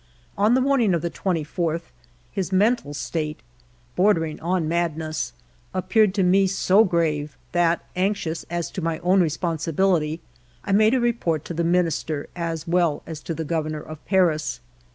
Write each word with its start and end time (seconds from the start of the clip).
On 0.35 0.55
the 0.55 0.61
morning 0.61 0.95
of 0.95 1.03
the 1.03 1.11
24th 1.11 1.91
his 2.31 2.51
mental 2.51 2.95
state, 2.95 3.41
bordering 3.95 4.39
on 4.39 4.67
madness, 4.67 5.31
appeared 5.75 6.15
to 6.15 6.23
me 6.23 6.47
so 6.47 6.83
grave 6.83 7.37
that, 7.51 7.85
anxious 7.95 8.43
as 8.49 8.71
to 8.71 8.81
my 8.81 8.97
own 9.03 9.21
responsibility, 9.21 10.19
I 10.63 10.71
made 10.71 10.95
a 10.95 10.99
report 10.99 11.45
to 11.45 11.53
the 11.53 11.63
Minister 11.63 12.27
as 12.35 12.67
well 12.67 13.03
as 13.05 13.19
to 13.21 13.35
the 13.35 13.45
Governor 13.45 13.81
of 13.81 14.03
Paris. 14.05 14.59